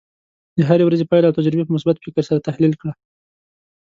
د 0.57 0.59
هرې 0.69 0.83
ورځې 0.85 1.09
پایله 1.09 1.27
او 1.29 1.37
تجربې 1.37 1.63
په 1.65 1.73
مثبت 1.75 1.95
فکر 2.03 2.23
سره 2.29 2.45
تحلیل 2.47 2.73
کړه. 2.81 2.91